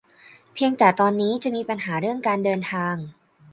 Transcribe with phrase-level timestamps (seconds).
[0.53, 2.95] เพียงแต่ตอนนี้จะมีปัญหาเรื่องการเดินทาง